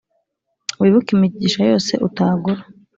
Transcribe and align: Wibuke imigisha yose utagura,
Wibuke 0.79 1.09
imigisha 1.13 1.61
yose 1.71 1.91
utagura, 2.07 2.61